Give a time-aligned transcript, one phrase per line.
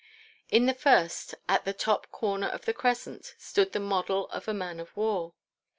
[0.49, 4.51] In the first, at the top corner of the crescent, stood the model of a
[4.55, 5.35] man of war.